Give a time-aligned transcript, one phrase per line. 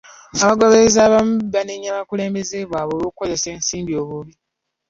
[0.43, 4.33] Abagoberezi abamu banenya abakulembeze baabwe olw'okukozesa ensimbi obubi.